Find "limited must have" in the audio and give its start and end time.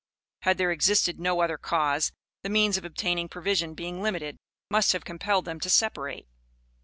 4.01-5.05